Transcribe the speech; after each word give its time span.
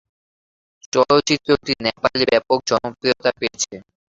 চলচ্চিত্রটি 0.93 1.71
নেপালে 1.85 2.23
ব্যাপক 2.31 2.59
জনপ্রিয়তা 2.69 3.29
পেয়েছিল। 3.39 3.73